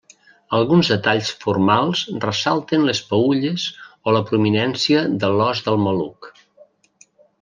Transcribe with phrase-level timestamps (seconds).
[0.59, 3.67] Alguns detalls formals ressalten les peülles
[4.09, 6.31] o la prominència de l'os del maluc.